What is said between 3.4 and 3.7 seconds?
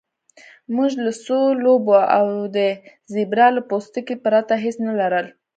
له